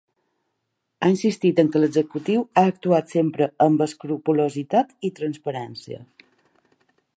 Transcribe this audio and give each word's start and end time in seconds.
Ha 1.01 1.09
insistit 1.11 1.61
que 1.75 1.81
l’executiu 1.83 2.41
ha 2.55 2.63
actuat 2.71 3.13
‘sempre’ 3.17 3.49
amb 3.67 3.85
escrupolositat 3.87 4.99
i 5.11 5.15
transparència. 5.21 6.03